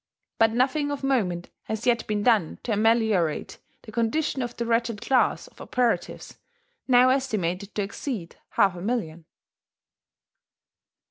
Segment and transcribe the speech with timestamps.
[0.39, 4.99] But nothing of moment has yet been done to ameliorate the condition of the wretched
[4.99, 6.39] class of operatives,
[6.87, 9.25] now estimated to exceed half a million.